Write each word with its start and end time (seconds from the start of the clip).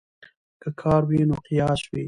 که 0.61 0.69
کار 0.81 1.01
وي 1.09 1.19
نو 1.29 1.35
قیاس 1.47 1.81
وي. 1.89 1.99